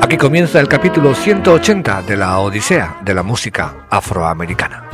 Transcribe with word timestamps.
Aquí 0.00 0.16
comienza 0.16 0.58
el 0.60 0.68
capítulo 0.68 1.14
180 1.14 2.02
de 2.02 2.16
la 2.16 2.38
Odisea 2.38 2.98
de 3.02 3.14
la 3.14 3.22
música 3.22 3.86
afroamericana. 3.90 4.84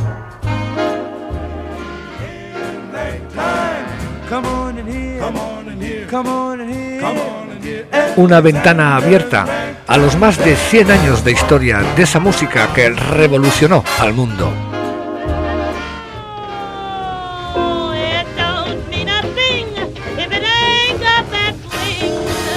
Una 8.17 8.41
ventana 8.41 8.97
abierta 8.97 9.74
a 9.87 9.99
los 9.99 10.17
más 10.17 10.39
de 10.39 10.57
100 10.57 10.91
años 10.91 11.25
de 11.25 11.33
historia 11.33 11.83
de 11.97 12.03
esa 12.03 12.21
música 12.21 12.69
que 12.75 12.91
revolucionó 12.91 13.85
al 13.99 14.15
mundo. 14.15 14.53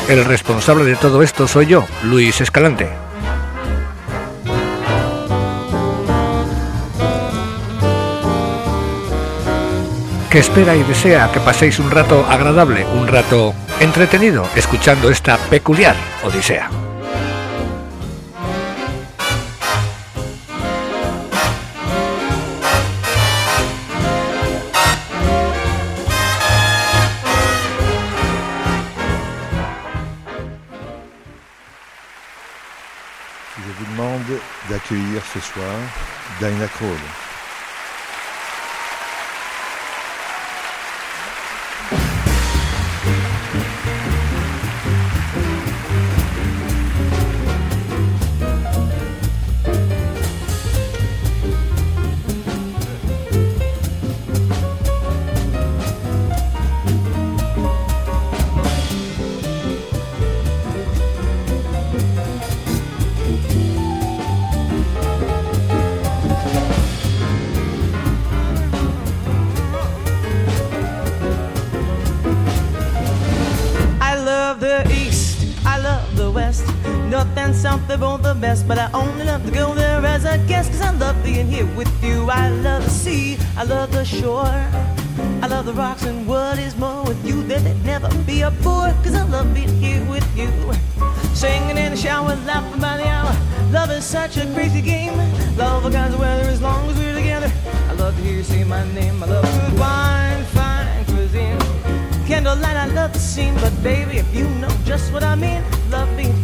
El 0.07 0.23
responsable 0.23 0.85
de 0.85 0.95
todo 0.95 1.21
esto 1.21 1.49
soy 1.49 1.65
yo, 1.65 1.85
Luis 2.03 2.39
Escalante. 2.39 2.89
Que 10.29 10.39
espera 10.39 10.75
y 10.77 10.83
desea 10.83 11.29
que 11.33 11.41
paséis 11.41 11.79
un 11.79 11.91
rato 11.91 12.25
agradable, 12.29 12.85
un 12.85 13.07
rato 13.07 13.53
entretenido, 13.81 14.47
escuchando 14.55 15.09
esta 15.09 15.37
peculiar 15.37 15.95
Odisea. 16.23 16.69
Deiner 36.39 36.67
Krone. 36.67 37.36
Ce 77.97 78.03
soir 78.03 78.19
Dinah 78.19 78.57
Cole. 78.57 78.67
but 78.67 78.77
I 78.77 78.89
only 78.93 79.25
love 79.25 79.45
to 79.45 79.51
go 79.51 79.73
there 79.73 80.05
as 80.05 80.25
a 80.25 80.37
guest. 80.47 80.71
Cause 80.71 80.81
I 80.81 80.91
love 80.91 81.15
being 81.23 81.47
here 81.47 81.65
with 81.75 81.91
you. 82.03 82.29
I 82.29 82.49
love 82.49 82.83
the 82.83 82.89
sea, 82.89 83.37
I 83.57 83.63
love 83.63 83.91
the 83.91 84.03
shore. 84.03 84.61
I 85.41 85.47
love 85.47 85.65
the 85.65 85.73
rocks 85.73 86.03
and 86.03 86.27
what 86.27 86.59
is 86.59 86.75
more 86.77 87.03
with 87.03 87.25
you. 87.25 87.43
There 87.43 87.61
would 87.61 87.85
never 87.85 88.09
be 88.25 88.41
a 88.41 88.51
bore. 88.51 88.93
Cause 89.03 89.15
I 89.15 89.23
love 89.23 89.53
being 89.53 89.75
here 89.81 90.03
with 90.05 90.27
you. 90.37 90.51
Singing 91.33 91.77
in 91.77 91.91
the 91.91 91.97
shower, 91.97 92.35
laughing 92.45 92.81
by 92.81 92.97
the 92.97 93.07
hour. 93.07 93.35
Love 93.71 93.91
is 93.91 94.05
such 94.05 94.37
a 94.37 94.45
crazy 94.53 94.81
game. 94.81 95.17
Love 95.57 95.85
all 95.85 95.91
kinds 95.91 96.13
of 96.13 96.19
weather 96.19 96.49
as 96.49 96.61
long 96.61 96.89
as 96.89 96.97
we're 96.97 97.15
together. 97.15 97.51
I 97.89 97.93
love 97.93 98.15
to 98.15 98.21
hear 98.21 98.37
you 98.37 98.43
say 98.43 98.63
my 98.63 98.83
name. 98.93 99.21
I 99.23 99.27
love 99.27 99.43
good 99.43 99.79
wine, 99.79 100.43
fine 100.55 101.05
cuisine. 101.05 101.59
Candlelight, 102.27 102.77
I 102.77 102.87
love 102.87 103.13
the 103.13 103.19
scene. 103.19 103.55
But 103.55 103.73
baby, 103.81 104.17
if 104.17 104.35
you 104.35 104.47
know 104.61 104.71
just 104.85 105.13
what 105.13 105.23
I 105.23 105.35
mean, 105.35 105.63
love 105.89 106.09
being 106.17 106.36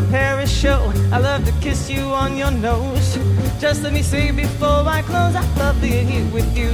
the 0.00 0.10
Paris 0.10 0.50
show. 0.50 0.92
I 1.12 1.18
love 1.18 1.44
to 1.44 1.52
kiss 1.60 1.90
you 1.90 2.02
on 2.02 2.36
your 2.36 2.50
nose. 2.50 3.18
Just 3.60 3.82
let 3.82 3.92
me 3.92 4.02
say 4.02 4.30
before 4.30 4.84
I 4.86 5.02
close, 5.02 5.34
I 5.34 5.44
love 5.58 5.80
being 5.80 6.06
here 6.06 6.26
with 6.32 6.56
you. 6.56 6.70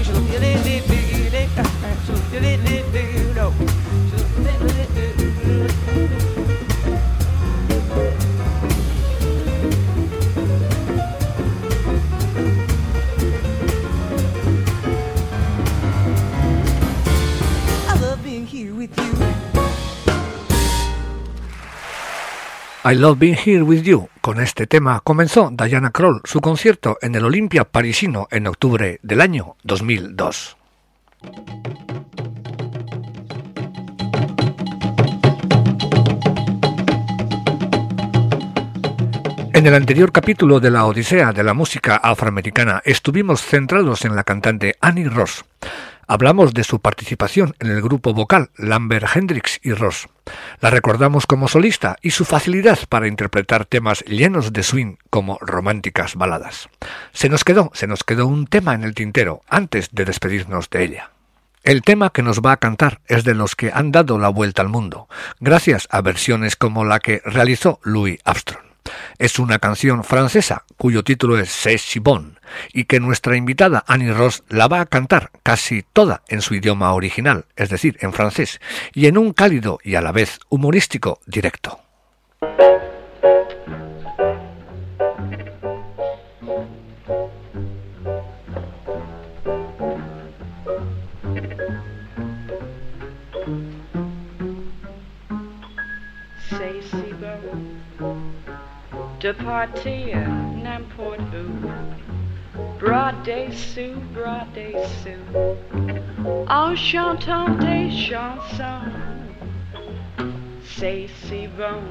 I 22.89 22.95
Love 22.95 23.19
Being 23.19 23.37
Here 23.45 23.63
With 23.63 23.83
You. 23.83 24.09
Con 24.21 24.41
este 24.41 24.69
tema 24.69 25.01
comenzó 25.01 25.51
Diana 25.51 25.91
Kroll 25.91 26.21
su 26.23 26.41
concierto 26.41 26.99
en 27.03 27.17
el 27.17 27.25
Olympia 27.25 27.65
parisino 27.65 28.29
en 28.31 28.47
octubre 28.47 29.01
del 29.03 29.21
año 29.23 29.57
2002. 29.65 30.57
En 39.53 39.67
el 39.67 39.75
anterior 39.75 40.13
capítulo 40.13 40.61
de 40.61 40.71
la 40.71 40.85
Odisea 40.85 41.33
de 41.33 41.43
la 41.43 41.55
música 41.55 41.97
afroamericana 41.97 42.83
estuvimos 42.85 43.43
centrados 43.43 44.05
en 44.05 44.15
la 44.15 44.23
cantante 44.23 44.77
Annie 44.81 45.09
Ross. 45.09 45.45
Hablamos 46.09 46.55
de 46.55 46.63
su 46.63 46.81
participación 46.81 47.57
en 47.59 47.69
el 47.69 47.83
grupo 47.83 48.15
vocal 48.15 48.51
Lambert 48.57 49.09
Hendrix 49.15 49.59
y 49.63 49.73
Ross. 49.73 50.09
La 50.61 50.71
recordamos 50.71 51.27
como 51.27 51.49
solista 51.49 51.97
y 52.01 52.11
su 52.11 52.25
facilidad 52.25 52.79
para 52.89 53.09
interpretar 53.09 53.65
temas 53.65 54.05
llenos 54.05 54.53
de 54.53 54.63
swing 54.63 54.97
como 55.11 55.37
románticas 55.41 56.15
baladas. 56.15 56.69
Se 57.13 57.29
nos 57.29 57.43
quedó, 57.43 57.73
se 57.75 57.89
nos 57.89 58.05
quedó 58.05 58.29
un 58.29 58.47
tema 58.47 58.75
en 58.75 58.85
el 58.85 58.95
tintero 58.95 59.43
antes 59.49 59.89
de 59.91 60.05
despedirnos 60.05 60.71
de 60.71 60.85
ella. 60.85 61.11
El 61.65 61.83
tema 61.83 62.11
que 62.11 62.23
nos 62.23 62.41
va 62.41 62.53
a 62.53 62.59
cantar 62.59 63.01
es 63.09 63.25
de 63.25 63.35
los 63.35 63.57
que 63.57 63.73
han 63.75 63.91
dado 63.91 64.21
la 64.21 64.29
vuelta 64.29 64.63
al 64.63 64.69
mundo, 64.69 65.09
gracias 65.41 65.89
a 65.91 66.01
versiones 66.03 66.55
como 66.55 66.85
la 66.85 67.01
que 67.01 67.21
realizó 67.25 67.81
Louis 67.83 68.21
Armstrong. 68.25 68.66
Es 69.19 69.39
una 69.39 69.59
canción 69.59 70.05
francesa 70.05 70.65
cuyo 70.77 71.05
título 71.05 71.39
es 71.39 71.51
C'est 71.51 71.79
si 71.79 71.99
bon 71.99 72.39
y 72.73 72.85
que 72.85 73.01
nuestra 73.01 73.37
invitada 73.37 73.85
Annie 73.87 74.13
Ross 74.13 74.45
la 74.49 74.69
va 74.69 74.81
a 74.81 74.87
cantar 74.87 75.31
casi 75.43 75.85
toda 75.93 76.23
en 76.29 76.43
su 76.43 76.55
idioma 76.55 76.93
original, 76.93 77.47
es 77.57 77.69
decir, 77.69 77.97
en 78.01 78.13
francés, 78.13 78.61
y 78.95 79.07
en 79.07 79.19
un 79.19 79.33
cálido 79.33 79.79
y 79.83 79.95
a 79.95 80.01
la 80.01 80.13
vez 80.13 80.39
humorístico 80.49 81.21
directo. 81.27 81.81
De 99.27 99.33
partir 99.33 100.19
n'importe 100.63 101.35
où. 101.35 101.69
Broder 102.79 103.51
sous, 103.51 103.99
broder 104.15 104.77
sous, 105.01 105.27
en 106.49 106.77
chantant 106.77 107.49
des 107.67 107.91
chansons. 107.91 108.87
C'est 110.63 111.09
si 111.09 111.49
bon 111.59 111.83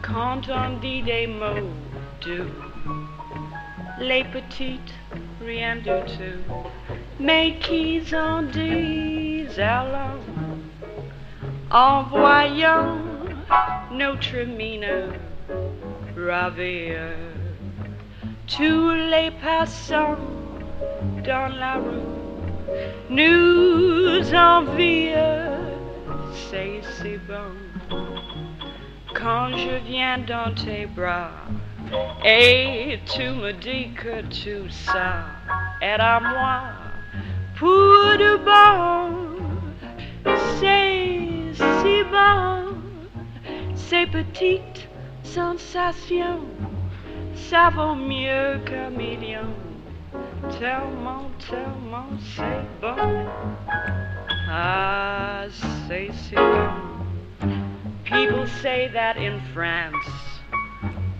quand 0.00 0.48
on 0.48 0.78
dit 0.80 1.02
des 1.02 1.26
mots 1.26 1.68
doux. 2.22 2.54
Les 4.00 4.24
petites, 4.24 4.94
rien 5.44 5.76
du 5.76 5.98
tout, 6.16 6.44
mais 7.20 7.56
qu'ils 7.60 8.16
en 8.16 8.40
disent 8.40 9.60
alors 9.60 10.24
en 11.70 12.04
voyant 12.04 12.96
notre 13.92 14.46
mine 14.56 14.86
ravir. 16.16 16.98
Tous 18.46 18.90
les 18.90 19.30
passants 19.42 20.18
dans 21.24 21.48
la 21.58 21.74
rue. 21.74 22.14
Nous 23.08 24.34
envient, 24.34 25.14
c'est 26.32 26.80
si 26.82 27.16
bon. 27.28 27.96
Quand 29.14 29.48
je 29.56 29.76
viens 29.86 30.18
dans 30.18 30.52
tes 30.54 30.86
bras 30.86 31.30
et 32.24 32.98
tu 33.06 33.22
me 33.30 33.52
dis 33.52 33.90
que 33.94 34.22
tout 34.22 34.68
ça 34.70 35.26
est 35.80 36.00
à 36.00 36.20
moi. 36.20 36.62
Pour 37.56 37.68
de 38.18 38.36
bon, 38.44 39.36
c'est 40.58 41.54
si 41.54 42.02
bon, 42.10 42.74
c'est 43.74 44.06
petite 44.06 44.88
sensation, 45.34 46.46
ça 47.34 47.68
vaut 47.68 47.96
mieux 47.96 48.60
qu'un 48.64 48.90
million. 48.90 49.48
Tellement, 50.60 51.28
tellement, 51.50 52.06
c'est 52.20 52.62
bon. 52.80 53.26
Ah, 54.48 55.46
c'est 55.88 56.12
si 56.12 56.36
bon. 56.36 57.48
People 58.04 58.46
say 58.62 58.88
that 58.92 59.16
in 59.16 59.40
France, 59.52 60.06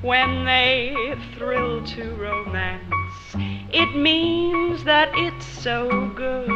when 0.02 0.44
they 0.44 0.94
thrill 1.37 1.83
to 1.83 2.14
romance, 2.14 3.35
it 3.73 3.97
means 3.97 4.85
that 4.85 5.09
it's 5.14 5.44
so 5.44 5.88
good. 6.14 6.49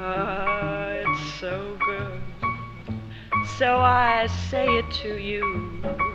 Ah, 0.00 0.92
it's 0.92 1.40
so 1.40 1.76
good. 1.84 2.22
So 3.58 3.80
I 3.80 4.28
say 4.48 4.66
it 4.78 4.90
to 5.02 5.18
you 5.20 6.07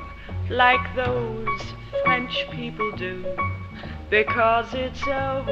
like 0.54 0.96
those 0.96 1.74
French 2.04 2.46
people 2.52 2.92
do 2.92 3.26
because 4.12 4.72
it's 4.74 5.00
so, 5.02 5.44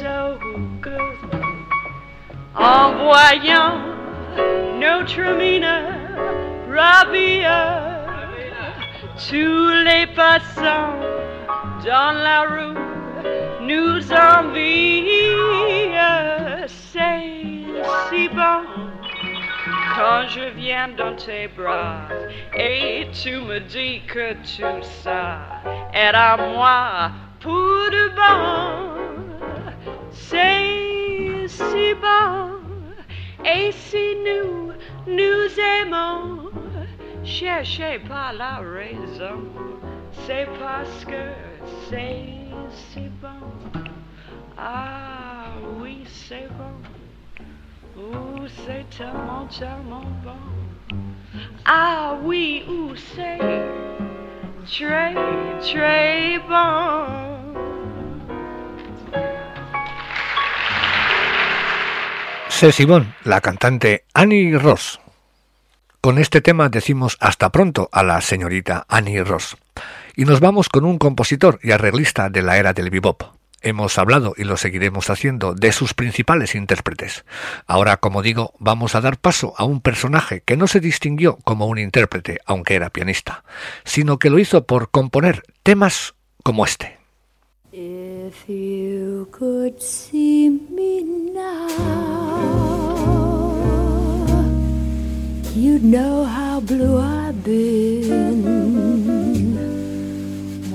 so 0.00 0.38
good. 0.80 1.16
En 2.56 2.96
voyant 2.98 3.78
notre 4.80 5.32
mine 5.36 5.64
ravir 6.68 7.48
tous 9.28 9.70
les 9.84 10.06
passants 10.16 10.98
dans 11.84 12.12
la 12.20 12.42
rue 12.42 12.78
nous 13.60 14.12
envient, 14.12 15.94
c'est 16.66 17.62
si 18.10 18.28
bon 18.28 18.97
quand 19.98 20.28
je 20.28 20.48
viens 20.54 20.86
dans 20.96 21.16
tes 21.16 21.48
bras 21.48 22.02
et 22.56 23.08
tu 23.10 23.32
me 23.32 23.58
dis 23.58 24.00
que 24.06 24.34
tout 24.34 24.82
ça 24.82 25.40
est 25.92 26.14
à 26.14 26.36
moi 26.36 27.10
pour 27.40 27.90
de 27.96 28.04
bon. 28.14 28.92
C'est 30.12 31.48
si 31.48 31.94
bon 31.94 32.60
et 33.44 33.72
si 33.72 34.14
nous 34.26 34.72
nous 35.08 35.48
aimons, 35.80 36.50
cherchez 37.24 37.98
pas 38.08 38.32
la 38.32 38.58
raison, 38.58 39.40
c'est 40.12 40.46
parce 40.60 41.04
que 41.06 41.24
c'est 41.88 42.36
si 42.70 43.08
bon. 43.20 43.82
Ah 44.56 45.54
oui, 45.80 46.02
c'est 46.06 46.48
bon. 46.56 46.97
C'est 48.68 48.84
bon. 49.84 50.02
Ah 51.64 52.16
oui, 52.22 52.64
ou 52.68 52.94
c'est 52.96 53.38
bon. 62.86 63.06
La 63.24 63.40
cantante 63.40 64.04
Annie 64.14 64.56
Ross. 64.56 65.00
Con 66.00 66.18
este 66.18 66.40
tema 66.40 66.68
decimos 66.68 67.16
hasta 67.20 67.50
pronto 67.50 67.88
a 67.92 68.02
la 68.02 68.20
señorita 68.20 68.84
Annie 68.88 69.24
Ross. 69.24 69.56
Y 70.16 70.24
nos 70.24 70.40
vamos 70.40 70.68
con 70.68 70.84
un 70.84 70.98
compositor 70.98 71.58
y 71.62 71.72
arreglista 71.72 72.30
de 72.30 72.42
la 72.42 72.58
era 72.58 72.72
del 72.72 72.90
bebop. 72.90 73.37
Hemos 73.60 73.98
hablado 73.98 74.34
y 74.36 74.44
lo 74.44 74.56
seguiremos 74.56 75.10
haciendo 75.10 75.54
de 75.54 75.72
sus 75.72 75.94
principales 75.94 76.54
intérpretes. 76.54 77.24
Ahora, 77.66 77.96
como 77.96 78.22
digo, 78.22 78.54
vamos 78.58 78.94
a 78.94 79.00
dar 79.00 79.18
paso 79.18 79.54
a 79.56 79.64
un 79.64 79.80
personaje 79.80 80.42
que 80.42 80.56
no 80.56 80.66
se 80.66 80.80
distinguió 80.80 81.38
como 81.44 81.66
un 81.66 81.78
intérprete, 81.78 82.38
aunque 82.46 82.74
era 82.74 82.90
pianista, 82.90 83.44
sino 83.84 84.18
que 84.18 84.30
lo 84.30 84.38
hizo 84.38 84.64
por 84.64 84.90
componer 84.90 85.42
temas 85.62 86.14
como 86.42 86.64
este. 86.64 86.98
you'd 95.58 95.82
know 95.82 96.24
how 96.24 96.60
blue 96.60 96.98
I've 96.98 97.42
been. 97.42 98.44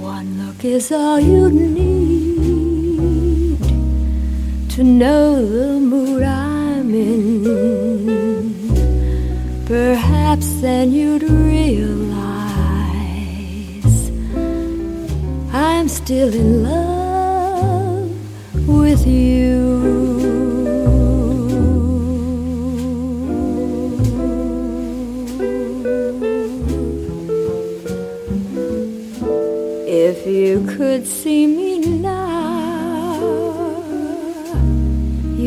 One 0.01 0.45
look 0.45 0.63
is 0.65 0.91
all 0.91 1.19
you 1.19 1.49
need 1.49 2.12
to 4.75 4.83
know 4.83 5.35
the 5.35 5.79
mood 5.79 6.23
I'm 6.23 6.95
in. 6.95 8.55
Perhaps 9.67 10.61
then 10.61 10.91
you'd 10.91 11.21
realize 11.21 12.31
I'm 15.53 15.87
still 15.87 16.33
in 16.33 16.63
love 16.63 18.09
with 18.67 19.05
you. 19.05 19.83
If 29.85 30.25
you 30.25 30.65
could 30.75 31.05
see 31.05 31.45
me 31.45 31.77
now, 31.77 32.22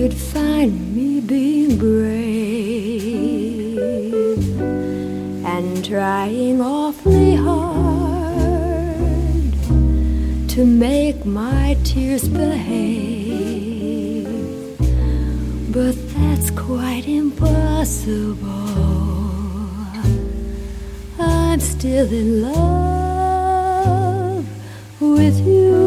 you'd 0.06 0.14
find 0.14 0.94
me 0.94 1.18
being 1.20 1.76
brave 1.76 3.76
and 5.44 5.84
trying 5.84 6.60
awfully 6.60 7.34
hard 7.34 7.56
to 10.48 10.64
make 10.64 11.26
my 11.26 11.76
tears 11.82 12.28
behave. 12.28 14.28
But 15.72 15.96
that's 16.14 16.52
quite 16.52 17.08
impossible. 17.08 18.36
I'm 21.18 21.58
still 21.58 22.12
in 22.12 22.42
love 22.42 24.46
with 25.00 25.44
you. 25.44 25.85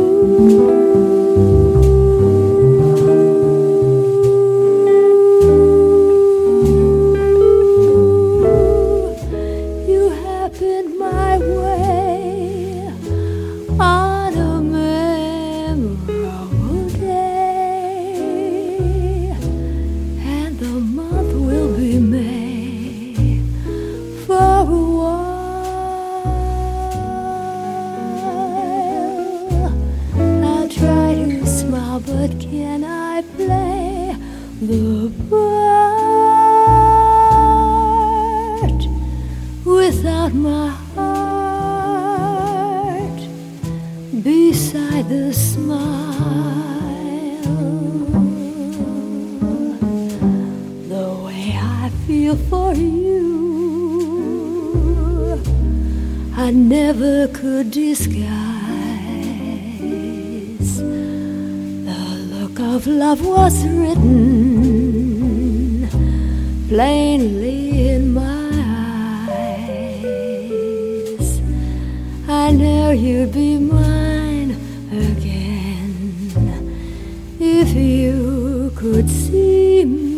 if 77.62 77.75
you 77.75 78.72
could 78.75 79.10
see 79.10 79.84
me. 79.84 80.09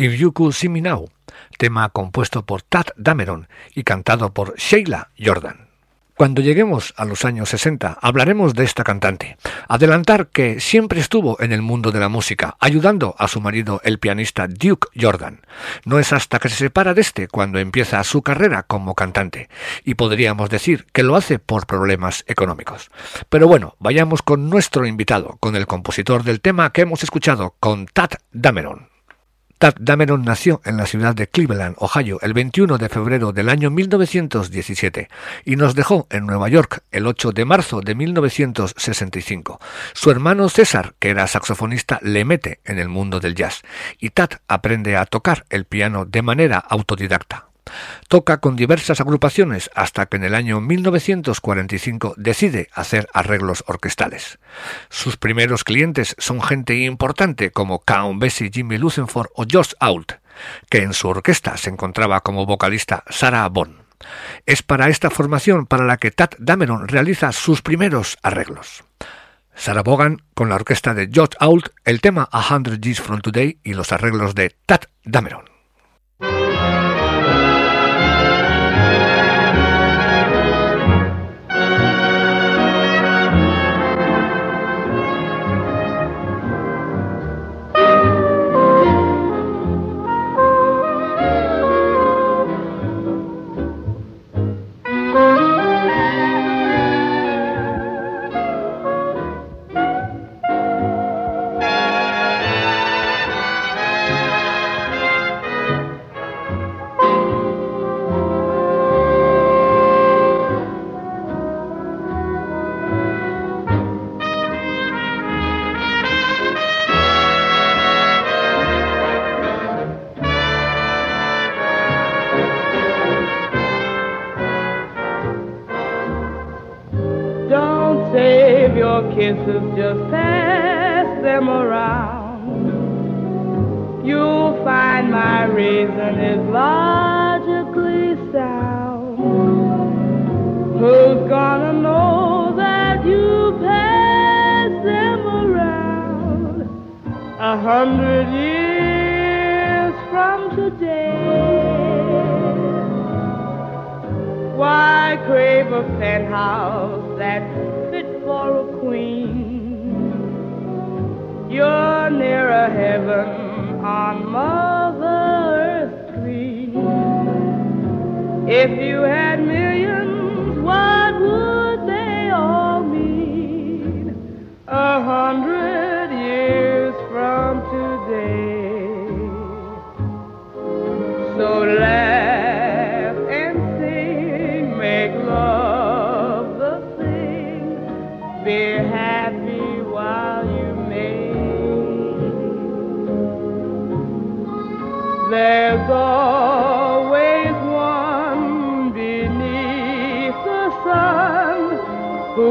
If 0.00 0.14
You 0.14 0.32
tema 1.58 1.90
compuesto 1.90 2.46
por 2.46 2.62
Tad 2.62 2.86
Dameron 2.96 3.48
y 3.74 3.84
cantado 3.84 4.32
por 4.32 4.56
Sheila 4.56 5.10
Jordan. 5.22 5.68
Cuando 6.16 6.40
lleguemos 6.40 6.94
a 6.96 7.04
los 7.04 7.26
años 7.26 7.50
60 7.50 7.98
hablaremos 8.00 8.54
de 8.54 8.64
esta 8.64 8.82
cantante. 8.82 9.36
Adelantar 9.68 10.28
que 10.28 10.58
siempre 10.58 11.00
estuvo 11.00 11.38
en 11.42 11.52
el 11.52 11.60
mundo 11.60 11.92
de 11.92 12.00
la 12.00 12.08
música, 12.08 12.56
ayudando 12.60 13.14
a 13.18 13.28
su 13.28 13.42
marido 13.42 13.82
el 13.84 13.98
pianista 13.98 14.48
Duke 14.48 14.88
Jordan. 14.98 15.42
No 15.84 15.98
es 15.98 16.14
hasta 16.14 16.38
que 16.38 16.48
se 16.48 16.56
separa 16.56 16.94
de 16.94 17.02
este 17.02 17.28
cuando 17.28 17.58
empieza 17.58 18.02
su 18.04 18.22
carrera 18.22 18.62
como 18.62 18.94
cantante, 18.94 19.50
y 19.84 19.96
podríamos 19.96 20.48
decir 20.48 20.86
que 20.94 21.02
lo 21.02 21.14
hace 21.14 21.38
por 21.38 21.66
problemas 21.66 22.24
económicos. 22.26 22.90
Pero 23.28 23.48
bueno, 23.48 23.76
vayamos 23.80 24.22
con 24.22 24.48
nuestro 24.48 24.86
invitado, 24.86 25.36
con 25.40 25.56
el 25.56 25.66
compositor 25.66 26.22
del 26.22 26.40
tema 26.40 26.72
que 26.72 26.80
hemos 26.80 27.02
escuchado, 27.02 27.54
con 27.60 27.84
Tad 27.84 28.12
Dameron. 28.32 28.89
Tad 29.60 29.74
Dameron 29.78 30.24
nació 30.24 30.62
en 30.64 30.78
la 30.78 30.86
ciudad 30.86 31.14
de 31.14 31.28
Cleveland, 31.28 31.76
Ohio, 31.80 32.18
el 32.22 32.32
21 32.32 32.78
de 32.78 32.88
febrero 32.88 33.32
del 33.32 33.50
año 33.50 33.68
1917 33.68 35.10
y 35.44 35.56
nos 35.56 35.74
dejó 35.74 36.06
en 36.08 36.24
Nueva 36.24 36.48
York 36.48 36.82
el 36.90 37.06
8 37.06 37.32
de 37.32 37.44
marzo 37.44 37.82
de 37.82 37.94
1965. 37.94 39.60
Su 39.92 40.10
hermano 40.10 40.48
César, 40.48 40.94
que 40.98 41.10
era 41.10 41.26
saxofonista, 41.26 41.98
le 42.00 42.24
mete 42.24 42.60
en 42.64 42.78
el 42.78 42.88
mundo 42.88 43.20
del 43.20 43.34
jazz 43.34 43.60
y 43.98 44.08
Tad 44.08 44.30
aprende 44.48 44.96
a 44.96 45.04
tocar 45.04 45.44
el 45.50 45.66
piano 45.66 46.06
de 46.06 46.22
manera 46.22 46.56
autodidacta. 46.56 47.49
Toca 48.08 48.38
con 48.38 48.56
diversas 48.56 49.00
agrupaciones 49.00 49.70
hasta 49.74 50.06
que 50.06 50.16
en 50.16 50.24
el 50.24 50.34
año 50.34 50.60
1945 50.60 52.14
decide 52.16 52.68
hacer 52.72 53.08
arreglos 53.12 53.64
orquestales. 53.66 54.38
Sus 54.88 55.16
primeros 55.16 55.64
clientes 55.64 56.14
son 56.18 56.42
gente 56.42 56.76
importante 56.76 57.50
como 57.50 57.80
Count 57.80 58.20
Bessie, 58.20 58.50
Jimmy 58.52 58.78
Lucenford 58.78 59.30
o 59.34 59.44
Josh 59.50 59.72
Ault, 59.80 60.12
que 60.68 60.82
en 60.82 60.92
su 60.92 61.08
orquesta 61.08 61.56
se 61.56 61.70
encontraba 61.70 62.20
como 62.20 62.46
vocalista 62.46 63.04
Sarah 63.08 63.48
Bond. 63.48 63.76
Es 64.46 64.62
para 64.62 64.88
esta 64.88 65.10
formación 65.10 65.66
para 65.66 65.84
la 65.84 65.98
que 65.98 66.10
Tad 66.10 66.30
Dameron 66.38 66.88
realiza 66.88 67.32
sus 67.32 67.62
primeros 67.62 68.18
arreglos. 68.22 68.84
Sarah 69.54 69.82
Bogan 69.82 70.22
con 70.34 70.48
la 70.48 70.54
orquesta 70.54 70.94
de 70.94 71.10
Josh 71.14 71.36
Ault, 71.38 71.68
el 71.84 72.00
tema 72.00 72.28
A 72.32 72.54
Hundred 72.54 72.80
Years 72.80 73.00
From 73.00 73.20
Today 73.20 73.58
y 73.62 73.74
los 73.74 73.92
arreglos 73.92 74.34
de 74.34 74.56
Tad 74.64 74.82
Dameron. 75.04 75.59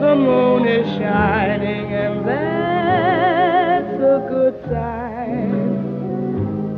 The 0.00 0.14
moon 0.16 0.66
is 0.66 0.86
shining 0.98 1.92
and 1.92 2.26
that's 2.26 3.94
a 3.94 4.26
good 4.28 4.54
sign 4.68 5.50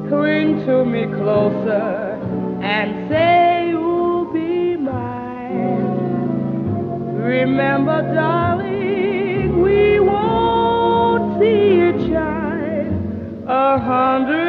cling 0.08 0.64
to 0.66 0.84
me 0.84 1.06
closer 1.06 2.18
and 2.62 3.08
say 3.08 3.68
you'll 3.70 4.32
be 4.32 4.76
mine. 4.76 5.86
Remember, 7.16 8.02
darling, 8.14 9.62
we 9.62 10.00
won't 10.00 11.40
see 11.40 11.80
it 11.80 12.00
shine 12.08 13.44
a 13.46 13.78
hundred 13.78 14.43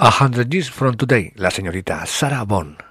A 0.00 0.10
Hundred 0.10 0.54
Years 0.54 0.70
from 0.70 0.96
Today, 0.96 1.32
la 1.34 1.50
señorita 1.50 2.06
Sarah 2.06 2.44
Bond. 2.44 2.87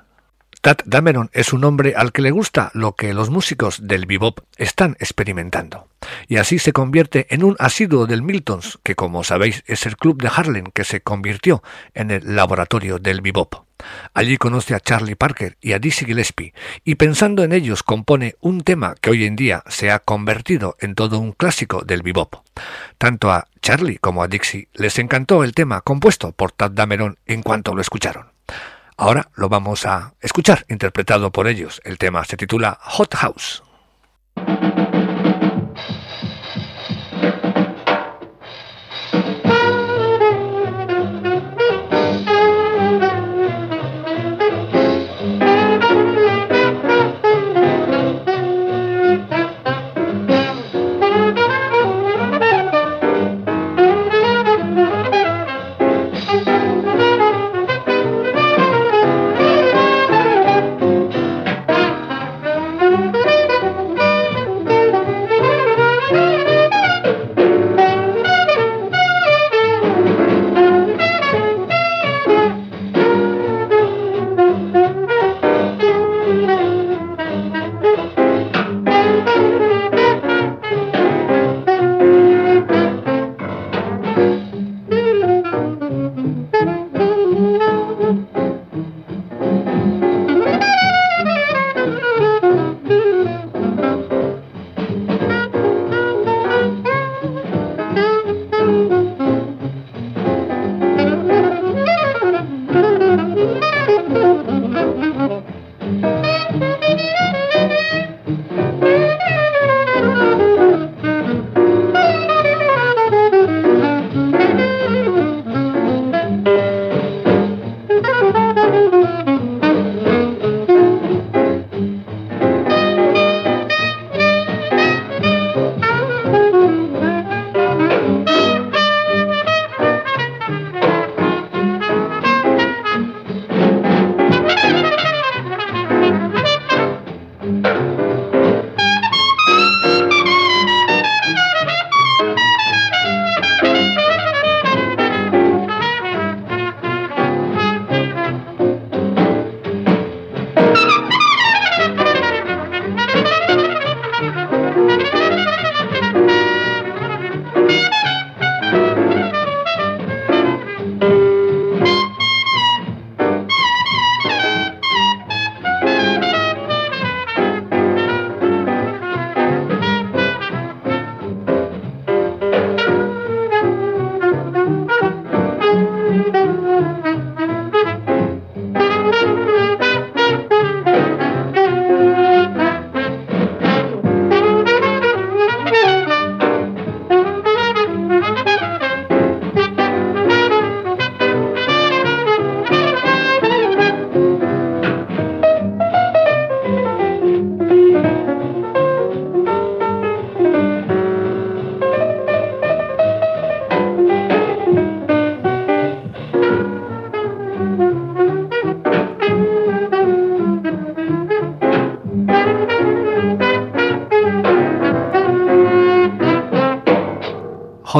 Tad 0.67 0.79
Dameron 0.83 1.29
es 1.31 1.53
un 1.53 1.63
hombre 1.63 1.93
al 1.95 2.11
que 2.11 2.21
le 2.21 2.31
gusta 2.31 2.71
lo 2.73 2.93
que 2.93 3.13
los 3.13 3.29
músicos 3.29 3.87
del 3.87 4.05
bebop 4.05 4.41
están 4.57 4.97
experimentando, 4.99 5.87
y 6.27 6.35
así 6.35 6.59
se 6.59 6.73
convierte 6.73 7.25
en 7.29 7.45
un 7.45 7.55
asiduo 7.57 8.05
del 8.05 8.21
Miltons, 8.21 8.77
que 8.83 8.93
como 8.93 9.23
sabéis 9.23 9.63
es 9.65 9.85
el 9.85 9.95
club 9.95 10.21
de 10.21 10.27
Harlem 10.27 10.65
que 10.73 10.83
se 10.83 10.99
convirtió 10.99 11.63
en 11.93 12.11
el 12.11 12.35
laboratorio 12.35 12.99
del 12.99 13.21
bebop. 13.21 13.63
Allí 14.13 14.35
conoce 14.35 14.75
a 14.75 14.81
Charlie 14.81 15.15
Parker 15.15 15.55
y 15.61 15.71
a 15.71 15.79
Dizzy 15.79 16.03
Gillespie, 16.03 16.53
y 16.83 16.95
pensando 16.95 17.45
en 17.45 17.53
ellos 17.53 17.81
compone 17.81 18.35
un 18.41 18.59
tema 18.59 18.95
que 18.99 19.11
hoy 19.11 19.23
en 19.23 19.37
día 19.37 19.63
se 19.67 19.89
ha 19.89 19.99
convertido 19.99 20.75
en 20.81 20.95
todo 20.95 21.17
un 21.19 21.31
clásico 21.31 21.83
del 21.83 22.01
bebop. 22.01 22.43
Tanto 22.97 23.31
a 23.31 23.47
Charlie 23.61 23.99
como 23.99 24.21
a 24.21 24.27
Dixie 24.27 24.67
les 24.73 24.99
encantó 24.99 25.45
el 25.45 25.53
tema 25.53 25.79
compuesto 25.79 26.33
por 26.33 26.51
Tad 26.51 26.71
Dameron 26.71 27.17
en 27.25 27.41
cuanto 27.41 27.73
lo 27.73 27.79
escucharon. 27.79 28.25
Ahora 28.99 29.29
lo 29.35 29.47
vamos 29.47 29.85
a 29.85 30.15
escuchar 30.21 30.65
interpretado 30.69 31.31
por 31.31 31.47
ellos. 31.47 31.79
El 31.83 31.99
tema 31.99 32.25
se 32.25 32.35
titula 32.35 32.79
Hot 32.81 33.13
House. 33.13 33.63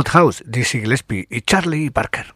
House, 0.08 0.43
Dizzy 0.46 0.82
Gillespie 0.82 1.28
y 1.30 1.41
Charlie 1.41 1.89
Parker. 1.89 2.34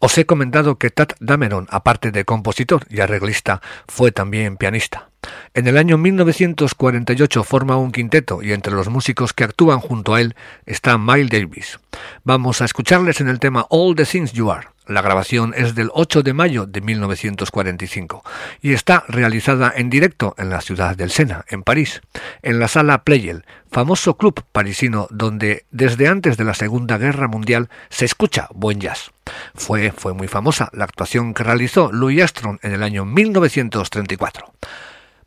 Os 0.00 0.18
he 0.18 0.26
comentado 0.26 0.76
que 0.76 0.90
Tad 0.90 1.12
Dameron, 1.20 1.66
aparte 1.70 2.10
de 2.10 2.26
compositor 2.26 2.84
y 2.90 3.00
arreglista, 3.00 3.62
fue 3.88 4.12
también 4.12 4.58
pianista. 4.58 5.08
En 5.54 5.66
el 5.66 5.78
año 5.78 5.96
1948 5.96 7.42
forma 7.42 7.76
un 7.76 7.90
quinteto 7.90 8.42
y 8.42 8.52
entre 8.52 8.74
los 8.74 8.90
músicos 8.90 9.32
que 9.32 9.44
actúan 9.44 9.80
junto 9.80 10.14
a 10.14 10.20
él 10.20 10.34
está 10.66 10.98
Miles 10.98 11.30
Davis. 11.30 11.78
Vamos 12.22 12.60
a 12.60 12.66
escucharles 12.66 13.20
en 13.22 13.28
el 13.28 13.38
tema 13.38 13.66
All 13.70 13.94
the 13.96 14.04
Things 14.04 14.32
You 14.32 14.50
Are. 14.50 14.73
La 14.86 15.00
grabación 15.00 15.54
es 15.56 15.74
del 15.74 15.90
8 15.94 16.22
de 16.22 16.34
mayo 16.34 16.66
de 16.66 16.82
1945 16.82 18.22
y 18.60 18.74
está 18.74 19.04
realizada 19.08 19.72
en 19.74 19.88
directo 19.88 20.34
en 20.36 20.50
la 20.50 20.60
ciudad 20.60 20.94
del 20.94 21.10
Sena, 21.10 21.46
en 21.48 21.62
París, 21.62 22.02
en 22.42 22.58
la 22.58 22.68
sala 22.68 23.02
Pleyel, 23.02 23.46
famoso 23.70 24.18
club 24.18 24.44
parisino 24.52 25.08
donde 25.10 25.64
desde 25.70 26.06
antes 26.06 26.36
de 26.36 26.44
la 26.44 26.52
Segunda 26.52 26.98
Guerra 26.98 27.28
Mundial 27.28 27.70
se 27.88 28.04
escucha 28.04 28.48
buen 28.52 28.78
jazz. 28.78 29.10
Fue, 29.54 29.90
fue 29.90 30.12
muy 30.12 30.28
famosa 30.28 30.68
la 30.74 30.84
actuación 30.84 31.32
que 31.32 31.44
realizó 31.44 31.90
Louis 31.90 32.20
Armstrong 32.20 32.58
en 32.60 32.72
el 32.72 32.82
año 32.82 33.06
1934. 33.06 34.52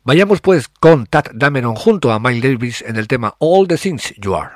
Vayamos 0.04 0.40
pues 0.40 0.68
con 0.68 1.06
Tad 1.06 1.24
Dameron 1.34 1.74
junto 1.74 2.12
a 2.12 2.20
Miles 2.20 2.42
Davis 2.42 2.82
en 2.82 2.96
el 2.96 3.08
tema 3.08 3.34
All 3.40 3.66
the 3.66 3.76
Things 3.76 4.14
You 4.18 4.36
Are. 4.36 4.52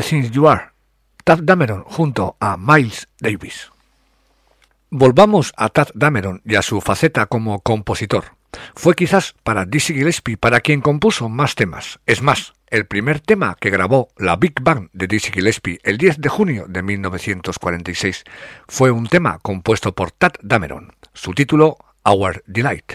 The 0.00 0.30
You 0.30 0.48
Are, 0.48 0.70
Tad 1.24 1.40
Dameron 1.42 1.82
junto 1.84 2.36
a 2.40 2.56
Miles 2.56 3.08
Davis. 3.20 3.70
Volvamos 4.90 5.52
a 5.56 5.68
Tad 5.68 5.88
Dameron 5.94 6.40
y 6.44 6.54
a 6.54 6.62
su 6.62 6.80
faceta 6.80 7.26
como 7.26 7.60
compositor. 7.60 8.36
Fue 8.74 8.94
quizás 8.94 9.34
para 9.42 9.66
Dizzy 9.66 9.94
Gillespie 9.94 10.36
para 10.36 10.60
quien 10.60 10.80
compuso 10.80 11.28
más 11.28 11.54
temas. 11.54 11.98
Es 12.06 12.22
más, 12.22 12.54
el 12.68 12.86
primer 12.86 13.20
tema 13.20 13.56
que 13.60 13.70
grabó 13.70 14.08
la 14.16 14.36
Big 14.36 14.54
Bang 14.60 14.88
de 14.92 15.06
Dizzy 15.06 15.32
Gillespie 15.32 15.80
el 15.82 15.98
10 15.98 16.20
de 16.20 16.28
junio 16.28 16.66
de 16.68 16.82
1946 16.82 18.24
fue 18.66 18.90
un 18.90 19.06
tema 19.08 19.38
compuesto 19.40 19.94
por 19.94 20.12
Tad 20.12 20.32
Dameron. 20.42 20.92
Su 21.12 21.32
título, 21.32 21.76
Our 22.04 22.42
Delight. 22.46 22.92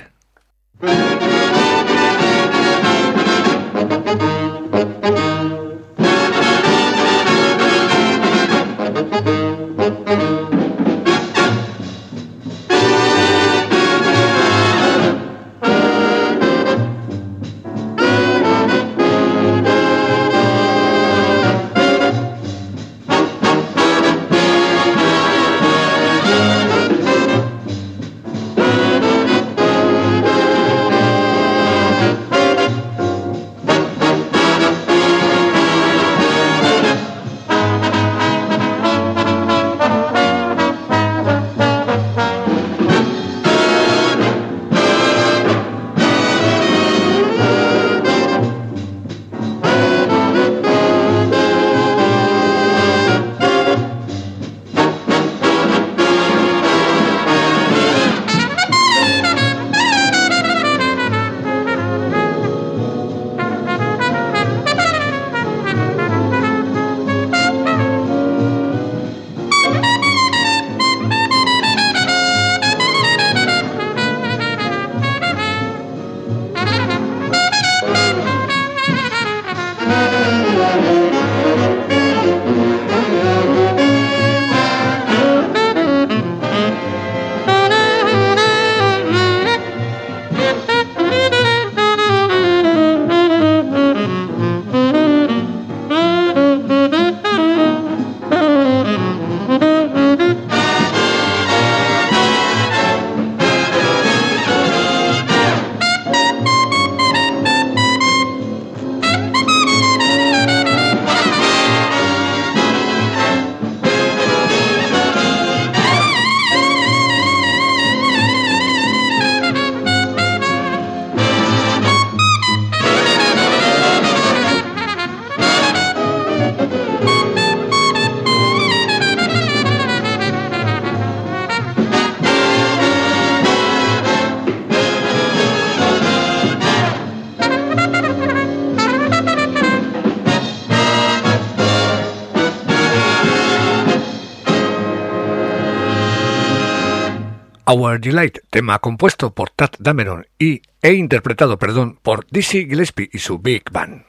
Our 147.76 148.00
Delight, 148.00 148.38
tema 148.52 148.78
compuesto 148.78 149.34
por 149.34 149.50
Tad 149.50 149.72
Dameron 149.80 150.28
y, 150.38 150.62
e 150.84 150.94
interpretado 150.94 151.58
perdón, 151.58 151.98
por 152.04 152.28
Dizzy 152.30 152.68
Gillespie 152.68 153.10
y 153.12 153.18
su 153.18 153.40
Big 153.40 153.64
Band. 153.72 154.06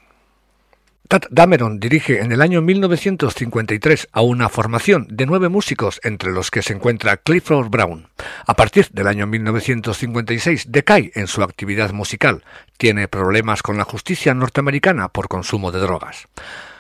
Tad 1.09 1.23
Dameron 1.31 1.81
dirige 1.81 2.21
en 2.21 2.31
el 2.33 2.43
año 2.43 2.61
1953 2.61 4.09
a 4.13 4.21
una 4.21 4.51
formación 4.51 5.07
de 5.09 5.25
nueve 5.25 5.49
músicos 5.49 5.99
entre 6.05 6.31
los 6.31 6.51
que 6.51 6.61
se 6.61 6.75
encuentra 6.75 7.17
Clifford 7.17 7.71
Brown. 7.71 8.09
A 8.47 8.53
partir 8.53 8.89
del 8.91 9.07
año 9.07 9.27
1956 9.27 10.71
decae 10.71 11.13
en 11.15 11.27
su 11.27 11.43
actividad 11.43 11.93
musical, 11.93 12.45
tiene 12.77 13.09
problemas 13.09 13.63
con 13.63 13.79
la 13.79 13.85
justicia 13.85 14.35
norteamericana 14.35 15.09
por 15.09 15.29
consumo 15.29 15.73
de 15.73 15.81
drogas. 15.81 16.29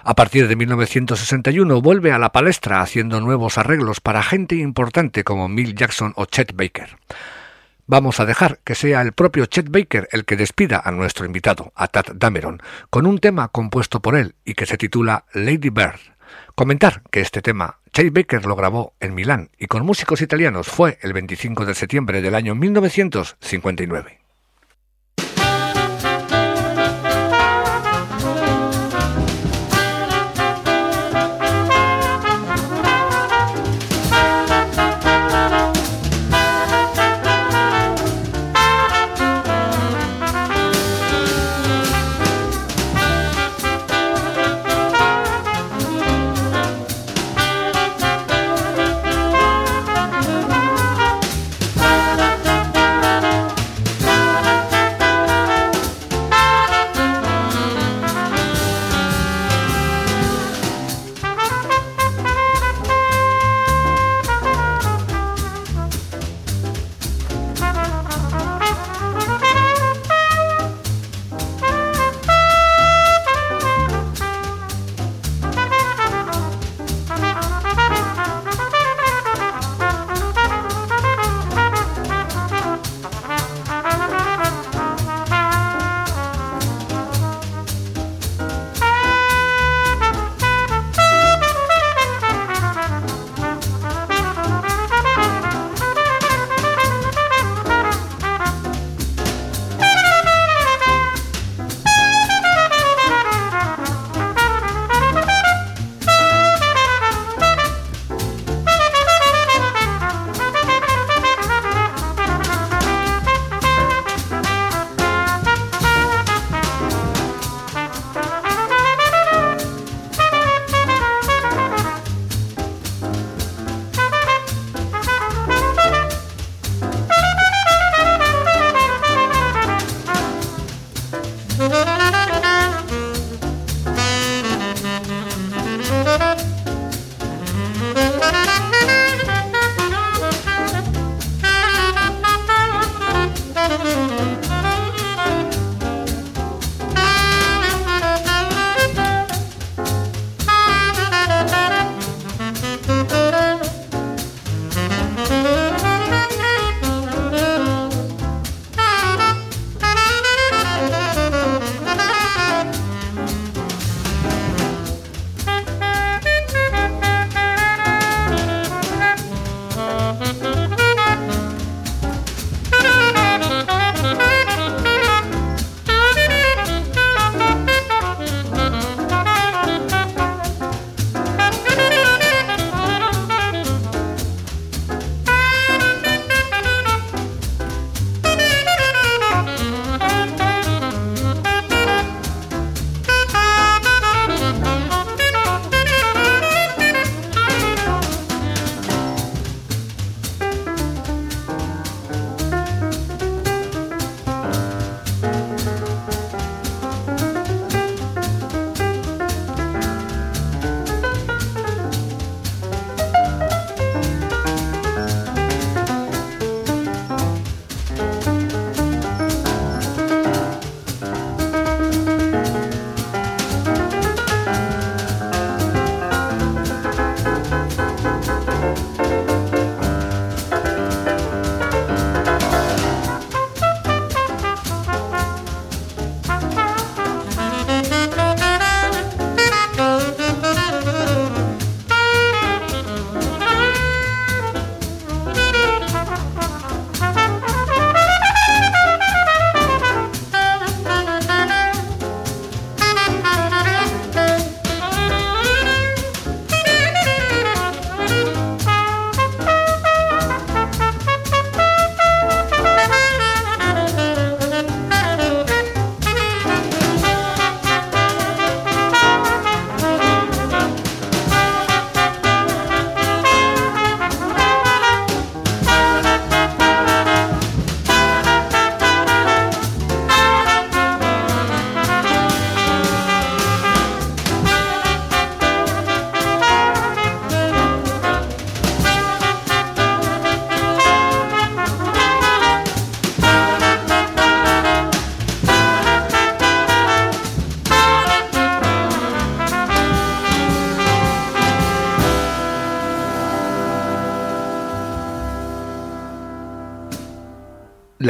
A 0.07 0.14
partir 0.14 0.49
de 0.49 0.57
1961 0.57 1.81
vuelve 1.81 2.12
a 2.12 2.19
la 2.19 2.31
palestra 2.31 2.83
haciendo 2.83 3.23
nuevos 3.23 3.57
arreglos 3.57 4.03
para 4.03 4.23
gente 4.23 4.57
importante 4.57 5.25
como 5.25 5.49
Mill 5.49 5.75
Jackson 5.75 6.12
o 6.17 6.27
Chet 6.27 6.55
Baker. 6.55 6.99
Vamos 7.87 8.21
a 8.21 8.27
dejar 8.27 8.59
que 8.64 8.75
sea 8.75 9.01
el 9.01 9.12
propio 9.12 9.47
Chet 9.47 9.71
Baker 9.71 10.07
el 10.12 10.27
que 10.27 10.37
despida 10.37 10.83
a 10.85 10.90
nuestro 10.90 11.25
invitado, 11.25 11.73
a 11.75 11.88
Tad 11.88 12.17
Dameron, 12.17 12.61
con 12.90 13.07
un 13.07 13.19
tema 13.19 13.49
compuesto 13.49 14.01
por 14.01 14.14
él 14.14 14.35
y 14.45 14.53
que 14.53 14.67
se 14.67 14.77
titula 14.77 15.25
Lady 15.33 15.71
Bird. 15.71 16.01
Comentar 16.55 17.03
que 17.11 17.23
este 17.23 17.40
tema 17.40 17.79
Chet 17.95 18.12
Baker 18.12 18.45
lo 18.45 18.57
grabó 18.57 18.93
en 19.01 19.14
Milán 19.14 19.49
y 19.59 19.69
con 19.69 19.87
músicos 19.87 20.21
italianos 20.21 20.69
fue 20.69 20.99
el 21.01 21.14
25 21.14 21.64
de 21.64 21.75
septiembre 21.75 22.21
del 22.21 22.35
año 22.35 22.55
1959. 22.55 24.24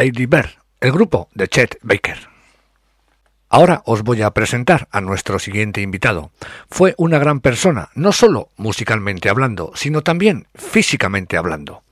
Lady 0.05 0.27
Bird, 0.27 0.51
el 0.81 0.93
grupo 0.93 1.31
de 1.33 1.49
Chet 1.49 1.79
Baker. 1.81 2.29
Ahora 3.49 3.81
os 3.87 4.03
voy 4.03 4.21
a 4.21 4.33
presentar 4.33 4.87
a 4.91 5.01
nuestro 5.01 5.39
siguiente 5.39 5.81
invitado. 5.81 6.31
Fue 6.69 6.95
una 6.99 7.19
gran 7.19 7.41
persona, 7.41 7.89
no 7.95 8.13
solo 8.13 8.51
musicalmente 8.59 9.31
hablando, 9.31 9.73
sino 9.75 10.03
también 10.03 10.47
físicamente 10.55 11.39
hablando. 11.39 11.85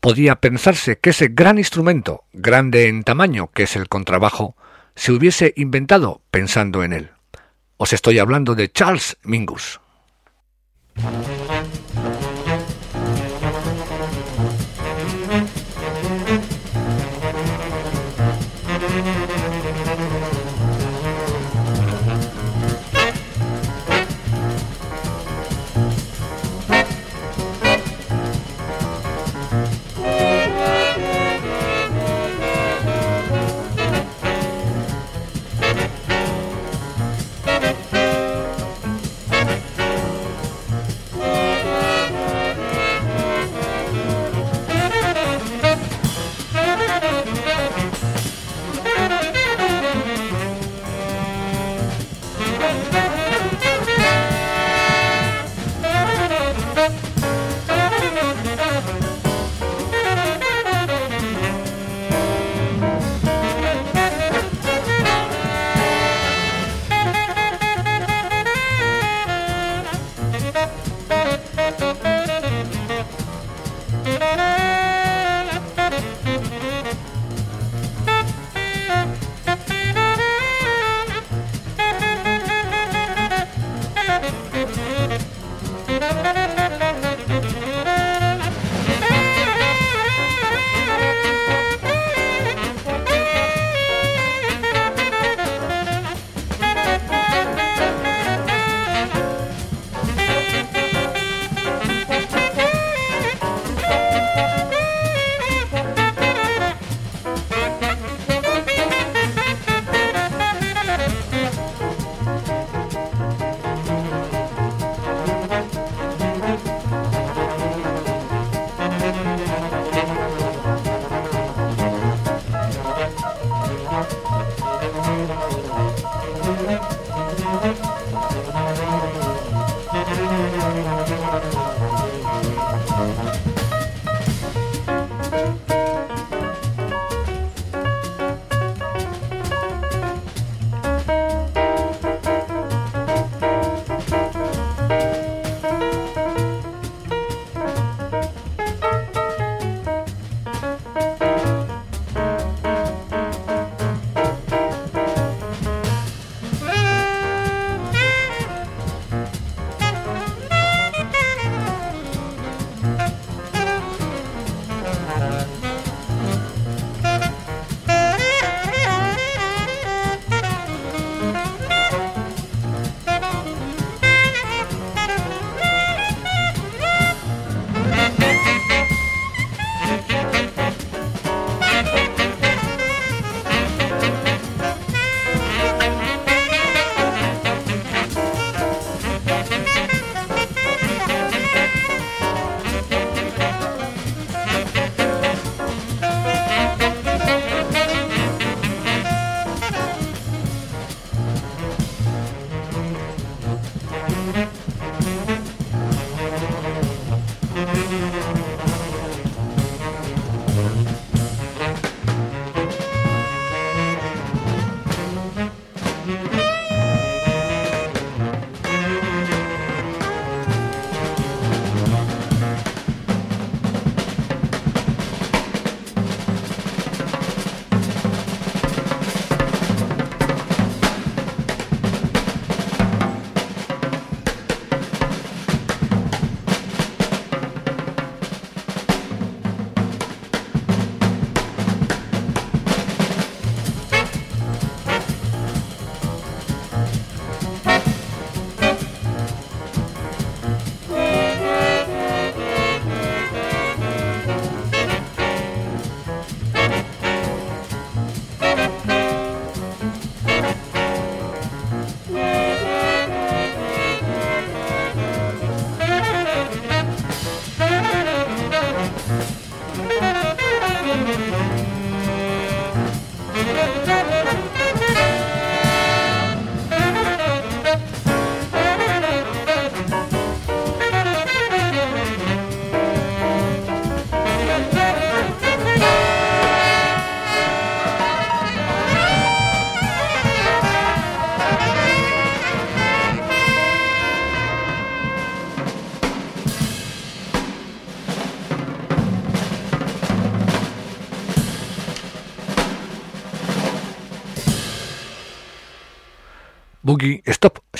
Podía 0.00 0.36
pensarse 0.36 0.98
que 0.98 1.10
ese 1.10 1.28
gran 1.28 1.58
instrumento, 1.58 2.24
grande 2.32 2.88
en 2.88 3.04
tamaño 3.04 3.50
que 3.52 3.64
es 3.64 3.76
el 3.76 3.86
contrabajo, 3.90 4.56
se 4.94 5.12
hubiese 5.12 5.52
inventado 5.54 6.22
pensando 6.30 6.82
en 6.82 6.94
él. 6.94 7.10
Os 7.76 7.92
estoy 7.92 8.18
hablando 8.18 8.54
de 8.54 8.72
Charles 8.72 9.18
Mingus. 9.24 9.78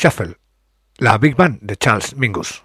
Shuffle, 0.00 0.36
la 0.98 1.18
Big 1.18 1.34
Band 1.34 1.58
de 1.60 1.74
Charles 1.74 2.14
Mingus. 2.14 2.62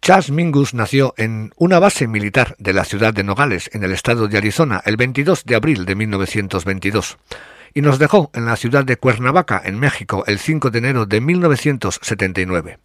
Charles 0.00 0.30
Mingus 0.30 0.72
nació 0.72 1.12
en 1.18 1.52
una 1.56 1.78
base 1.78 2.08
militar 2.08 2.56
de 2.58 2.72
la 2.72 2.86
ciudad 2.86 3.12
de 3.12 3.22
Nogales, 3.22 3.68
en 3.74 3.84
el 3.84 3.92
estado 3.92 4.28
de 4.28 4.38
Arizona, 4.38 4.80
el 4.86 4.96
22 4.96 5.44
de 5.44 5.56
abril 5.56 5.84
de 5.84 5.94
1922, 5.94 7.18
y 7.74 7.82
nos 7.82 7.98
dejó 7.98 8.30
en 8.32 8.46
la 8.46 8.56
ciudad 8.56 8.82
de 8.82 8.96
Cuernavaca, 8.96 9.60
en 9.62 9.78
México, 9.78 10.24
el 10.26 10.38
5 10.38 10.70
de 10.70 10.78
enero 10.78 11.04
de 11.04 11.20
1979. 11.20 12.78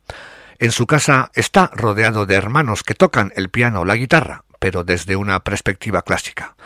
En 0.59 0.71
su 0.73 0.85
casa 0.85 1.31
está 1.33 1.71
rodeado 1.73 2.25
de 2.25 2.35
hermanos 2.35 2.83
que 2.83 2.95
tocan 2.95 3.31
el 3.37 3.47
piano 3.47 3.79
o 3.79 3.85
la 3.85 3.95
guitarra, 3.95 4.43
pero 4.59 4.83
desde 4.83 5.15
una 5.15 5.39
perspectiva 5.39 6.01
clásica. 6.01 6.57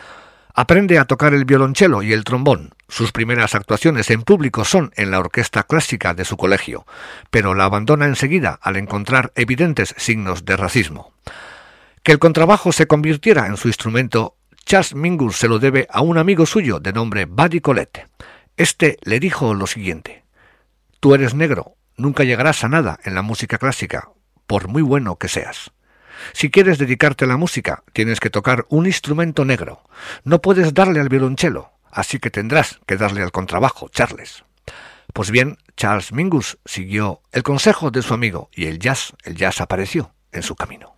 Aprende 0.54 1.00
a 1.00 1.06
tocar 1.06 1.34
el 1.34 1.46
violonchelo 1.46 2.04
y 2.04 2.14
el 2.14 2.24
trombón. 2.24 2.76
Sus 2.90 3.12
primeras 3.12 3.56
actuaciones 3.56 4.10
en 4.10 4.24
público 4.24 4.66
son 4.66 4.92
en 4.96 5.12
la 5.12 5.20
orquesta 5.20 5.64
clásica 5.64 6.14
de 6.14 6.26
su 6.26 6.36
colegio, 6.36 6.86
pero 7.30 7.54
la 7.54 7.66
abandona 7.66 8.06
enseguida 8.06 8.60
al 8.62 8.76
encontrar 8.76 9.32
evidentes 9.36 9.96
signos 9.98 10.44
de 10.44 10.58
racismo. 10.58 11.14
Que 12.04 12.12
el 12.12 12.20
contrabajo 12.20 12.72
se 12.72 12.88
convirtiera 12.88 13.48
en 13.48 13.58
su 13.58 13.68
instrumento, 13.68 14.36
Charles 14.66 14.96
Mingus 14.96 15.38
se 15.38 15.48
lo 15.48 15.60
debe 15.60 15.88
a 15.90 16.02
un 16.02 16.18
amigo 16.18 16.46
suyo 16.46 16.80
de 16.80 16.94
nombre 16.94 17.26
Buddy 17.26 17.62
Colette. 17.62 18.08
Este 18.58 18.98
le 19.04 19.20
dijo 19.20 19.54
lo 19.54 19.68
siguiente: 19.68 20.26
Tú 21.00 21.16
eres 21.16 21.34
negro, 21.34 21.76
nunca 21.98 22.24
llegarás 22.24 22.64
a 22.64 22.70
nada 22.70 23.00
en 23.04 23.16
la 23.16 23.22
música 23.22 23.58
clásica, 23.58 24.10
por 24.48 24.68
muy 24.68 24.82
bueno 24.82 25.16
que 25.16 25.30
seas. 25.30 25.72
Si 26.34 26.50
quieres 26.50 26.78
dedicarte 26.78 27.26
a 27.26 27.28
la 27.28 27.38
música, 27.38 27.84
tienes 27.94 28.20
que 28.20 28.30
tocar 28.30 28.66
un 28.70 28.86
instrumento 28.86 29.46
negro. 29.46 29.82
No 30.24 30.42
puedes 30.42 30.74
darle 30.74 31.00
al 31.00 31.10
violonchelo, 31.10 31.72
así 31.92 32.20
que 32.20 32.30
tendrás 32.30 32.80
que 32.86 32.98
darle 32.98 33.22
al 33.22 33.32
contrabajo, 33.32 33.90
Charles. 33.90 34.44
Pues 35.14 35.32
bien, 35.32 35.58
Charles 35.76 36.14
Mingus 36.14 36.58
siguió 36.66 37.22
el 37.32 37.44
consejo 37.44 37.92
de 37.92 38.02
su 38.02 38.14
amigo 38.14 38.50
y 38.54 38.66
el 38.66 38.80
jazz, 38.80 39.14
el 39.24 39.36
jazz 39.36 39.62
apareció 39.62 40.14
en 40.32 40.44
su 40.44 40.56
camino. 40.56 40.96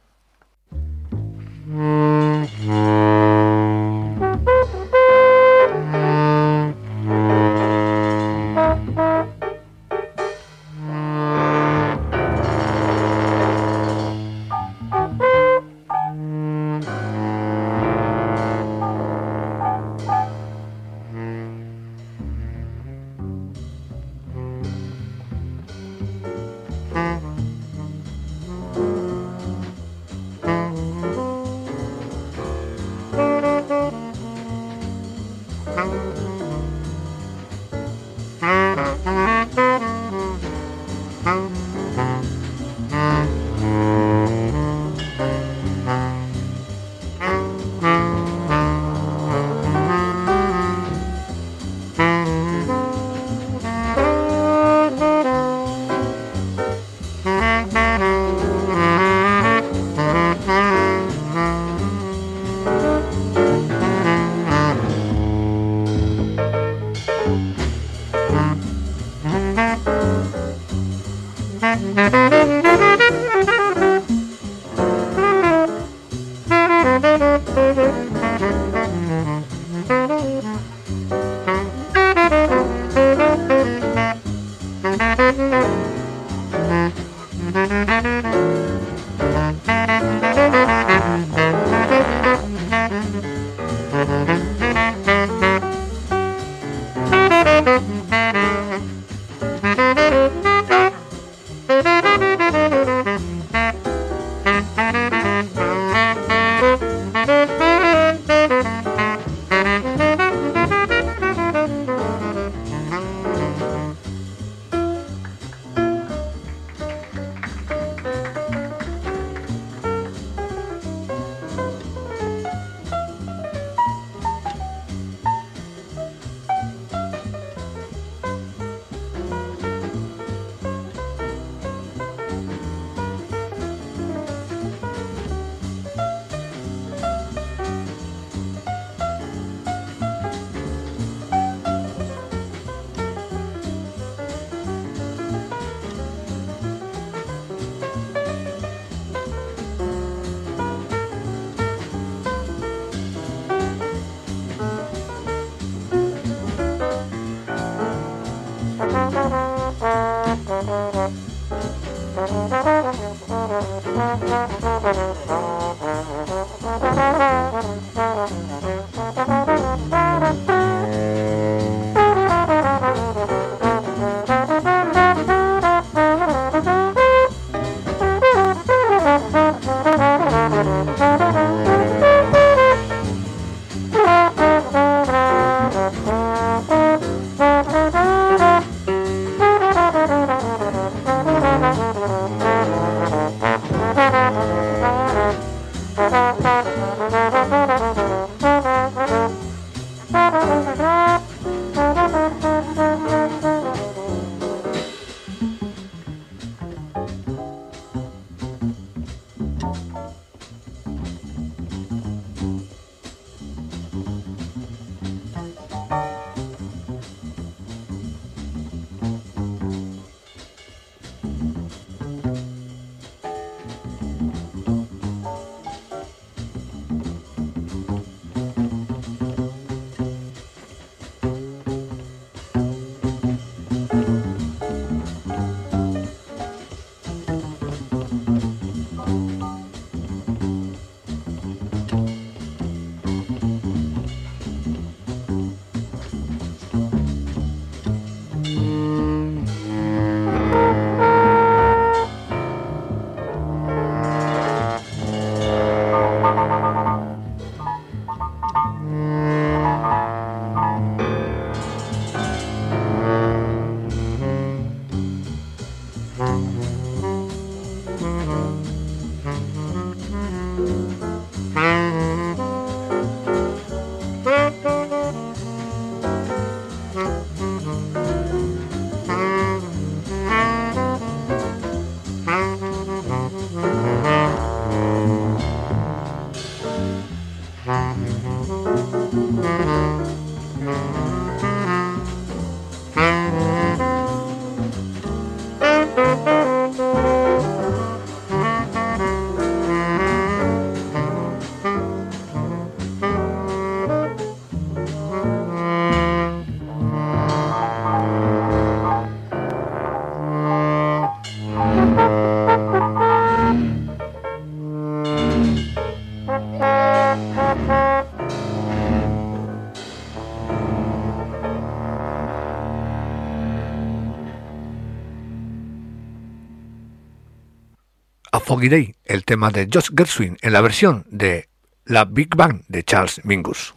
Foggy 328.54 328.94
el 329.06 329.26
tema 329.26 329.50
de 329.50 329.68
Josh 329.74 329.90
Gershwin 329.98 330.38
en 330.44 330.54
la 330.54 330.62
versión 330.62 331.06
de 331.10 331.50
La 331.86 332.06
Big 332.06 332.36
Bang 332.36 332.62
de 332.68 332.84
Charles 332.84 333.20
Mingus. 333.26 333.74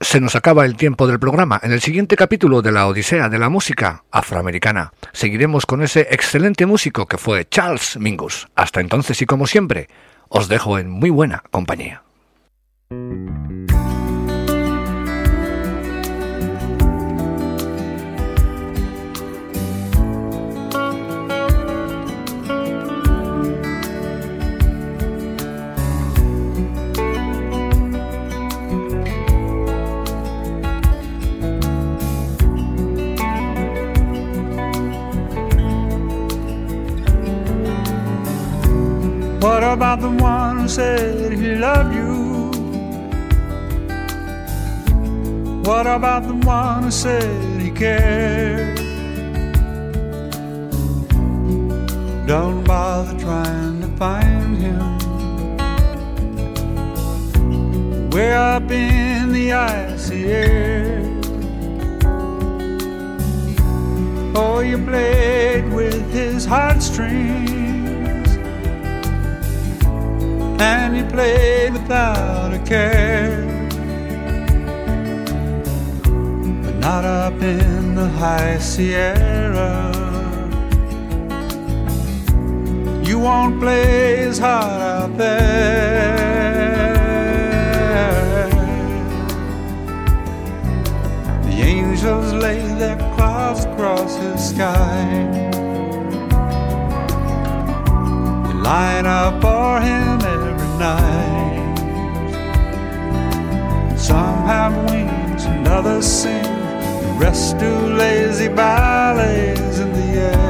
Se 0.00 0.20
nos 0.20 0.36
acaba 0.36 0.64
el 0.64 0.76
tiempo 0.76 1.08
del 1.08 1.18
programa. 1.18 1.58
En 1.64 1.72
el 1.72 1.80
siguiente 1.80 2.14
capítulo 2.14 2.62
de 2.62 2.70
la 2.70 2.86
Odisea 2.86 3.28
de 3.28 3.38
la 3.40 3.48
Música 3.48 4.04
Afroamericana 4.12 4.92
seguiremos 5.12 5.66
con 5.66 5.82
ese 5.82 6.06
excelente 6.12 6.66
músico 6.66 7.06
que 7.06 7.18
fue 7.18 7.48
Charles 7.48 7.96
Mingus. 7.96 8.46
Hasta 8.54 8.80
entonces 8.80 9.20
y 9.22 9.26
como 9.26 9.48
siempre, 9.48 9.88
os 10.28 10.46
dejo 10.46 10.78
en 10.78 10.88
muy 10.88 11.10
buena 11.10 11.42
compañía. 11.50 12.04
What 39.40 39.62
about 39.62 40.00
the 40.00 40.10
one 40.10 40.58
who 40.58 40.68
said 40.68 41.32
he 41.32 41.54
loved 41.54 41.94
you? 41.94 42.50
What 45.62 45.86
about 45.86 46.26
the 46.26 46.34
one 46.34 46.82
who 46.82 46.90
said 46.90 47.60
he 47.60 47.70
cared? 47.70 48.78
Don't 52.26 52.64
bother 52.64 53.16
trying 53.16 53.80
to 53.82 53.88
find 53.96 54.58
him. 54.58 54.98
Way 58.10 58.32
up 58.32 58.68
in 58.72 59.32
the 59.32 59.52
icy 59.52 60.32
air. 60.32 61.02
Oh, 64.34 64.60
you 64.60 64.78
played 64.84 65.72
with 65.72 66.12
his 66.12 66.44
heartstrings 66.44 67.57
and 71.08 71.14
played 71.14 71.72
without 71.72 72.52
a 72.52 72.58
care. 72.60 73.44
But 76.62 76.74
not 76.76 77.04
up 77.04 77.40
in 77.42 77.94
the 77.94 78.08
high 78.08 78.58
Sierra. 78.58 79.92
You 83.04 83.18
won't 83.18 83.60
play 83.60 84.26
as 84.26 84.38
hard 84.38 84.82
out 84.82 85.16
there. 85.16 86.18
The 91.44 91.62
angels 91.62 92.32
lay 92.32 92.60
their 92.78 92.96
clouds 93.14 93.64
across 93.64 94.16
his 94.16 94.50
sky. 94.50 95.36
Line 98.62 99.06
up 99.06 99.40
for 99.40 99.80
him 99.80 100.27
night. 100.78 101.74
Some 103.98 104.46
have 104.46 104.74
wings 104.90 105.44
and 105.44 105.66
others 105.66 106.06
sing, 106.06 106.42
the 106.42 107.16
rest 107.18 107.58
do 107.58 107.70
lazy 107.94 108.48
ballets 108.48 109.78
in 109.78 109.92
the 109.92 110.08
air. 110.32 110.48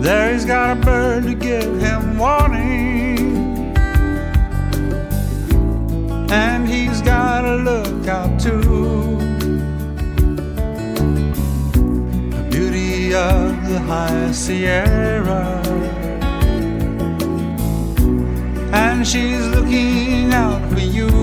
There 0.00 0.32
he's 0.32 0.44
got 0.44 0.76
a 0.76 0.80
bird 0.80 1.24
to 1.24 1.34
give 1.34 1.80
him 1.80 2.18
warning, 2.18 3.74
and 6.30 6.68
he's 6.68 7.00
got 7.02 7.44
a 7.44 7.56
lookout 7.56 8.38
too. 8.38 9.18
The 12.30 12.42
beauty 12.50 13.14
of 13.14 13.68
the 13.68 13.80
high 13.80 14.32
Sierra 14.32 15.69
and 18.80 19.06
she's 19.06 19.46
looking 19.48 20.32
out 20.32 20.62
for 20.72 20.80
you. 20.80 21.19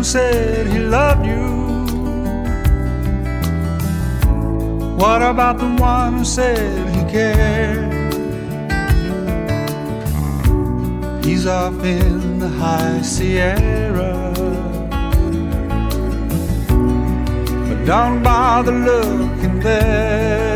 Who 0.00 0.04
said 0.04 0.66
he 0.66 0.78
loved 0.78 1.26
you? 1.26 1.46
What 4.96 5.20
about 5.20 5.58
the 5.58 5.68
one 5.78 6.14
who 6.18 6.24
said 6.24 6.88
he 6.96 7.02
cared? 7.12 7.92
He's 11.22 11.46
off 11.46 11.84
in 11.84 12.38
the 12.38 12.48
high 12.48 13.02
Sierra. 13.02 14.32
But 17.68 17.84
don't 17.84 18.22
bother 18.22 18.72
looking 18.72 19.60
there. 19.60 20.49